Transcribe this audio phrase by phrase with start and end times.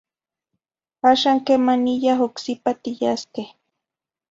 [1.09, 3.49] Axan quemaniya ocsipa tiyasqueh.